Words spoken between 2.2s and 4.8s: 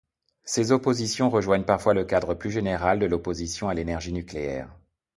plus général de l’opposition à l’énergie nucléaire.